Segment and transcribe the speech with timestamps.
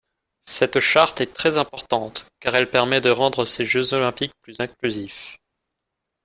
[0.47, 5.37] Cette charte est très importante, car elle permet de rendre ces Jeux olympiques plus inclusifs.